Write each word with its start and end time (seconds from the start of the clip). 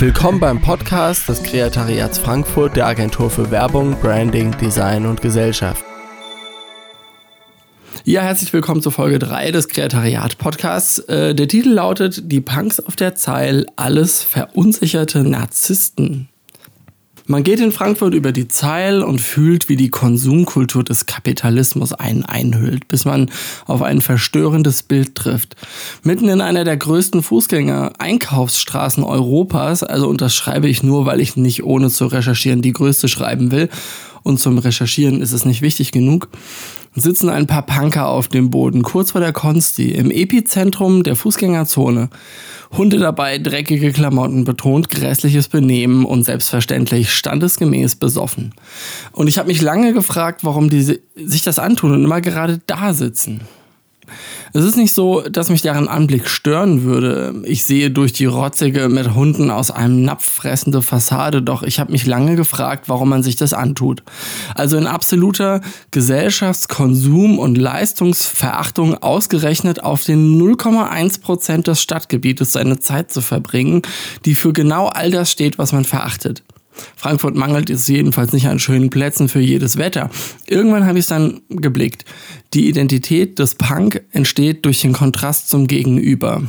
Willkommen 0.00 0.38
beim 0.38 0.60
Podcast 0.60 1.28
des 1.28 1.42
Kreatariats 1.42 2.20
Frankfurt 2.20 2.76
der 2.76 2.86
Agentur 2.86 3.30
für 3.30 3.50
Werbung, 3.50 3.98
Branding, 4.00 4.56
Design 4.56 5.06
und 5.06 5.20
Gesellschaft. 5.20 5.84
Ja, 8.04 8.20
herzlich 8.20 8.52
willkommen 8.52 8.80
zur 8.80 8.92
Folge 8.92 9.18
3 9.18 9.50
des 9.50 9.66
Kreatariat 9.66 10.38
Podcasts. 10.38 11.00
Äh, 11.00 11.34
der 11.34 11.48
Titel 11.48 11.70
lautet 11.70 12.30
Die 12.30 12.40
Punks 12.40 12.78
auf 12.78 12.94
der 12.94 13.16
Zeil, 13.16 13.66
alles 13.74 14.22
verunsicherte 14.22 15.24
Narzissten. 15.24 16.28
Man 17.30 17.42
geht 17.42 17.60
in 17.60 17.72
Frankfurt 17.72 18.14
über 18.14 18.32
die 18.32 18.48
Zeil 18.48 19.02
und 19.02 19.20
fühlt, 19.20 19.68
wie 19.68 19.76
die 19.76 19.90
Konsumkultur 19.90 20.82
des 20.82 21.04
Kapitalismus 21.04 21.92
einen 21.92 22.24
einhüllt, 22.24 22.88
bis 22.88 23.04
man 23.04 23.30
auf 23.66 23.82
ein 23.82 24.00
verstörendes 24.00 24.82
Bild 24.82 25.14
trifft. 25.14 25.54
Mitten 26.02 26.30
in 26.30 26.40
einer 26.40 26.64
der 26.64 26.78
größten 26.78 27.22
Fußgänger-Einkaufsstraßen 27.22 29.04
Europas, 29.04 29.82
also 29.82 30.08
unterschreibe 30.08 30.70
ich 30.70 30.82
nur, 30.82 31.04
weil 31.04 31.20
ich 31.20 31.36
nicht 31.36 31.64
ohne 31.64 31.90
zu 31.90 32.06
recherchieren 32.06 32.62
die 32.62 32.72
größte 32.72 33.08
schreiben 33.08 33.50
will, 33.50 33.68
und 34.28 34.38
zum 34.38 34.58
Recherchieren 34.58 35.20
ist 35.20 35.32
es 35.32 35.44
nicht 35.44 35.62
wichtig 35.62 35.90
genug, 35.90 36.28
sitzen 36.94 37.30
ein 37.30 37.46
paar 37.46 37.62
Punker 37.62 38.08
auf 38.08 38.28
dem 38.28 38.50
Boden, 38.50 38.82
kurz 38.82 39.12
vor 39.12 39.20
der 39.20 39.32
Konsti, 39.32 39.90
im 39.90 40.10
Epizentrum 40.10 41.02
der 41.02 41.16
Fußgängerzone. 41.16 42.10
Hunde 42.76 42.98
dabei, 42.98 43.38
dreckige 43.38 43.92
Klamotten, 43.92 44.44
betont 44.44 44.90
grässliches 44.90 45.48
Benehmen 45.48 46.04
und 46.04 46.24
selbstverständlich 46.24 47.10
standesgemäß 47.10 47.96
besoffen. 47.96 48.52
Und 49.12 49.26
ich 49.26 49.38
habe 49.38 49.48
mich 49.48 49.62
lange 49.62 49.94
gefragt, 49.94 50.44
warum 50.44 50.68
die 50.68 50.82
sich 50.82 51.42
das 51.42 51.58
antun 51.58 51.92
und 51.92 52.04
immer 52.04 52.20
gerade 52.20 52.60
da 52.66 52.92
sitzen. 52.92 53.40
Es 54.52 54.64
ist 54.64 54.76
nicht 54.76 54.92
so, 54.92 55.22
dass 55.22 55.50
mich 55.50 55.62
deren 55.62 55.88
Anblick 55.88 56.28
stören 56.28 56.82
würde. 56.82 57.34
Ich 57.44 57.64
sehe 57.64 57.90
durch 57.90 58.12
die 58.12 58.24
rotzige, 58.24 58.88
mit 58.88 59.14
Hunden 59.14 59.50
aus 59.50 59.70
einem 59.70 60.02
Napf 60.02 60.24
fressende 60.24 60.82
Fassade, 60.82 61.42
doch 61.42 61.62
ich 61.62 61.80
habe 61.80 61.92
mich 61.92 62.06
lange 62.06 62.36
gefragt, 62.36 62.88
warum 62.88 63.08
man 63.10 63.22
sich 63.22 63.36
das 63.36 63.52
antut. 63.52 64.02
Also 64.54 64.76
in 64.76 64.86
absoluter 64.86 65.60
Gesellschaftskonsum- 65.90 67.38
und 67.38 67.58
Leistungsverachtung 67.58 68.94
ausgerechnet 68.94 69.82
auf 69.82 70.04
den 70.04 70.40
0,1 70.40 71.20
Prozent 71.20 71.66
des 71.66 71.82
Stadtgebietes 71.82 72.52
seine 72.52 72.78
Zeit 72.78 73.12
zu 73.12 73.20
verbringen, 73.20 73.82
die 74.24 74.34
für 74.34 74.52
genau 74.52 74.86
all 74.86 75.10
das 75.10 75.30
steht, 75.30 75.58
was 75.58 75.72
man 75.72 75.84
verachtet. 75.84 76.42
Frankfurt 76.96 77.34
mangelt 77.34 77.70
es 77.70 77.88
jedenfalls 77.88 78.32
nicht 78.32 78.46
an 78.46 78.58
schönen 78.58 78.90
Plätzen 78.90 79.28
für 79.28 79.40
jedes 79.40 79.76
Wetter. 79.78 80.10
Irgendwann 80.46 80.86
habe 80.86 80.98
ich 80.98 81.04
es 81.04 81.08
dann 81.08 81.40
geblickt. 81.48 82.04
Die 82.54 82.68
Identität 82.68 83.38
des 83.38 83.54
Punk 83.54 84.02
entsteht 84.12 84.64
durch 84.64 84.80
den 84.80 84.92
Kontrast 84.92 85.48
zum 85.48 85.66
Gegenüber 85.66 86.42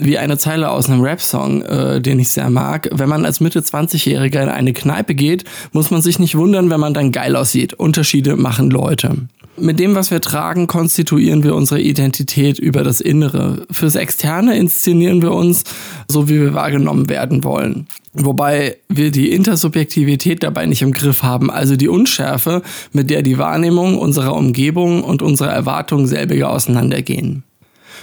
wie 0.00 0.18
eine 0.18 0.38
Zeile 0.38 0.70
aus 0.70 0.88
einem 0.88 1.02
Rap-Song, 1.02 1.62
äh, 1.62 2.00
den 2.00 2.20
ich 2.20 2.28
sehr 2.28 2.50
mag. 2.50 2.88
Wenn 2.92 3.08
man 3.08 3.26
als 3.26 3.40
Mitte 3.40 3.60
20-Jähriger 3.60 4.42
in 4.42 4.48
eine 4.48 4.72
Kneipe 4.72 5.14
geht, 5.14 5.44
muss 5.72 5.90
man 5.90 6.02
sich 6.02 6.18
nicht 6.18 6.36
wundern, 6.36 6.70
wenn 6.70 6.80
man 6.80 6.94
dann 6.94 7.12
geil 7.12 7.36
aussieht. 7.36 7.74
Unterschiede 7.74 8.36
machen 8.36 8.70
Leute. 8.70 9.16
Mit 9.60 9.80
dem, 9.80 9.94
was 9.94 10.10
wir 10.10 10.20
tragen, 10.20 10.66
konstituieren 10.66 11.42
wir 11.42 11.54
unsere 11.54 11.80
Identität 11.80 12.58
über 12.58 12.84
das 12.84 13.00
Innere. 13.00 13.66
Fürs 13.70 13.94
Externe 13.94 14.56
inszenieren 14.56 15.22
wir 15.22 15.32
uns 15.32 15.64
so, 16.08 16.28
wie 16.28 16.40
wir 16.40 16.54
wahrgenommen 16.54 17.08
werden 17.08 17.44
wollen. 17.44 17.86
Wobei 18.12 18.76
wir 18.88 19.10
die 19.10 19.32
Intersubjektivität 19.32 20.42
dabei 20.42 20.66
nicht 20.66 20.82
im 20.82 20.92
Griff 20.92 21.22
haben, 21.22 21.50
also 21.50 21.76
die 21.76 21.88
Unschärfe, 21.88 22.62
mit 22.92 23.10
der 23.10 23.22
die 23.22 23.38
Wahrnehmung 23.38 23.98
unserer 23.98 24.34
Umgebung 24.34 25.04
und 25.04 25.22
unserer 25.22 25.52
Erwartungen 25.52 26.06
selbiger 26.06 26.50
auseinandergehen. 26.50 27.44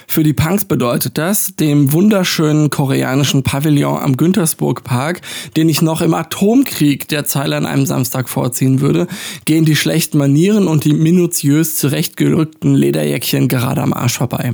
Für 0.07 0.23
die 0.23 0.33
Punks 0.33 0.65
bedeutet 0.65 1.17
das, 1.17 1.55
dem 1.55 1.91
wunderschönen 1.91 2.69
koreanischen 2.69 3.43
Pavillon 3.43 3.99
am 3.99 4.17
Güntersburg 4.17 4.83
Park, 4.83 5.21
den 5.55 5.69
ich 5.69 5.81
noch 5.81 6.01
im 6.01 6.13
Atomkrieg 6.13 7.07
der 7.07 7.25
Zeile 7.25 7.57
an 7.57 7.65
einem 7.65 7.85
Samstag 7.85 8.29
vorziehen 8.29 8.81
würde, 8.81 9.07
gehen 9.45 9.65
die 9.65 9.75
schlechten 9.75 10.17
Manieren 10.17 10.67
und 10.67 10.85
die 10.85 10.93
minutiös 10.93 11.75
zurechtgerückten 11.75 12.75
Lederjäckchen 12.75 13.47
gerade 13.47 13.81
am 13.81 13.93
Arsch 13.93 14.17
vorbei. 14.17 14.53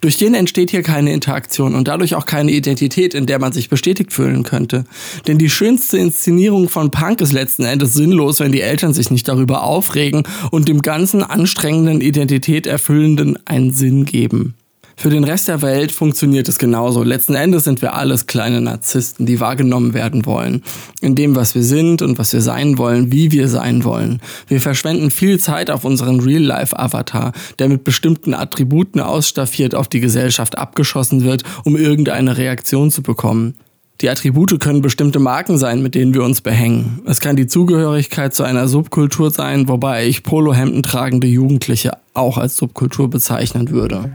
Durch 0.00 0.16
den 0.16 0.34
entsteht 0.34 0.70
hier 0.70 0.82
keine 0.82 1.12
Interaktion 1.12 1.74
und 1.74 1.88
dadurch 1.88 2.14
auch 2.14 2.26
keine 2.26 2.52
Identität, 2.52 3.14
in 3.14 3.26
der 3.26 3.38
man 3.38 3.52
sich 3.52 3.68
bestätigt 3.68 4.12
fühlen 4.12 4.42
könnte. 4.42 4.84
Denn 5.26 5.38
die 5.38 5.50
schönste 5.50 5.98
Inszenierung 5.98 6.68
von 6.68 6.90
Punk 6.90 7.20
ist 7.20 7.32
letzten 7.32 7.64
Endes 7.64 7.94
sinnlos, 7.94 8.40
wenn 8.40 8.52
die 8.52 8.60
Eltern 8.60 8.94
sich 8.94 9.10
nicht 9.10 9.28
darüber 9.28 9.62
aufregen 9.62 10.24
und 10.50 10.68
dem 10.68 10.82
ganzen 10.82 11.22
anstrengenden 11.22 12.00
Identität 12.00 12.66
erfüllenden 12.66 13.38
einen 13.46 13.72
Sinn 13.72 14.04
geben. 14.04 14.54
Für 14.98 15.10
den 15.10 15.24
Rest 15.24 15.48
der 15.48 15.60
Welt 15.60 15.92
funktioniert 15.92 16.48
es 16.48 16.58
genauso. 16.58 17.02
Letzten 17.02 17.34
Endes 17.34 17.64
sind 17.64 17.82
wir 17.82 17.94
alles 17.94 18.24
kleine 18.24 18.62
Narzissten, 18.62 19.26
die 19.26 19.40
wahrgenommen 19.40 19.92
werden 19.92 20.24
wollen. 20.24 20.62
In 21.02 21.14
dem, 21.14 21.36
was 21.36 21.54
wir 21.54 21.62
sind 21.62 22.00
und 22.00 22.18
was 22.18 22.32
wir 22.32 22.40
sein 22.40 22.78
wollen, 22.78 23.12
wie 23.12 23.30
wir 23.30 23.48
sein 23.48 23.84
wollen. 23.84 24.22
Wir 24.48 24.58
verschwenden 24.58 25.10
viel 25.10 25.38
Zeit 25.38 25.70
auf 25.70 25.84
unseren 25.84 26.20
Real-Life-Avatar, 26.20 27.32
der 27.58 27.68
mit 27.68 27.84
bestimmten 27.84 28.32
Attributen 28.32 29.00
ausstaffiert 29.00 29.74
auf 29.74 29.88
die 29.88 30.00
Gesellschaft 30.00 30.56
abgeschossen 30.56 31.24
wird, 31.24 31.42
um 31.64 31.76
irgendeine 31.76 32.38
Reaktion 32.38 32.90
zu 32.90 33.02
bekommen. 33.02 33.54
Die 34.00 34.08
Attribute 34.08 34.58
können 34.60 34.80
bestimmte 34.80 35.18
Marken 35.18 35.58
sein, 35.58 35.82
mit 35.82 35.94
denen 35.94 36.14
wir 36.14 36.22
uns 36.22 36.40
behängen. 36.40 37.02
Es 37.06 37.20
kann 37.20 37.36
die 37.36 37.46
Zugehörigkeit 37.46 38.34
zu 38.34 38.44
einer 38.44 38.66
Subkultur 38.66 39.30
sein, 39.30 39.68
wobei 39.68 40.06
ich 40.06 40.22
Polohemden 40.22 40.82
tragende 40.82 41.26
Jugendliche 41.26 41.92
auch 42.14 42.38
als 42.38 42.56
Subkultur 42.56 43.08
bezeichnen 43.08 43.70
würde. 43.70 44.10